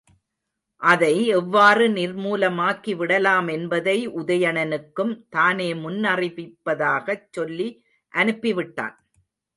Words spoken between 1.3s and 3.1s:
எவ்வாறு நிர்மூலமாக்கி